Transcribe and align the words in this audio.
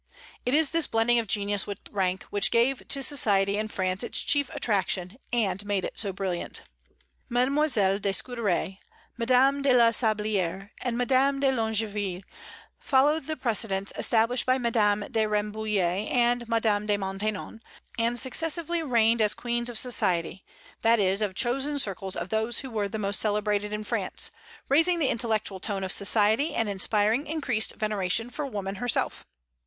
It 0.47 0.55
is 0.55 0.71
this 0.71 0.87
blending 0.87 1.19
of 1.19 1.27
genius 1.27 1.67
with 1.67 1.77
rank 1.91 2.23
which 2.31 2.49
gave 2.49 2.81
to 2.87 3.03
society 3.03 3.55
in 3.59 3.67
France 3.67 4.01
its 4.03 4.23
chief 4.23 4.49
attraction, 4.49 5.15
and 5.31 5.63
made 5.63 5.85
it 5.85 5.99
so 5.99 6.11
brilliant. 6.11 6.63
Mademoiselle 7.29 7.99
de 7.99 8.09
Scudéry, 8.09 8.79
Madame 9.15 9.61
de 9.61 9.71
la 9.75 9.89
Sablière, 9.89 10.71
and 10.81 10.97
Madame 10.97 11.39
de 11.39 11.51
Longueville 11.51 12.23
followed 12.79 13.27
the 13.27 13.37
precedents 13.37 13.93
established 13.95 14.47
by 14.47 14.57
Madame 14.57 15.01
de 15.11 15.27
Rambouillet 15.27 16.09
and 16.11 16.49
Madame 16.49 16.87
de 16.87 16.97
Maintenon, 16.97 17.61
and 17.99 18.19
successively 18.19 18.81
reigned 18.81 19.21
as 19.21 19.35
queens 19.35 19.69
of 19.69 19.77
society, 19.77 20.43
that 20.81 20.99
is, 20.99 21.21
of 21.21 21.35
chosen 21.35 21.77
circles 21.77 22.15
of 22.15 22.29
those 22.29 22.61
who 22.61 22.71
were 22.71 22.89
most 22.97 23.19
celebrated 23.19 23.71
in 23.71 23.83
France, 23.83 24.31
raising 24.67 24.97
the 24.97 25.09
intellectual 25.09 25.59
tone 25.59 25.83
of 25.83 25.91
society, 25.91 26.55
and 26.55 26.67
inspiring 26.67 27.27
increased 27.27 27.75
veneration 27.75 28.31
for 28.31 28.47
woman 28.47 28.77
herself. 28.77 29.27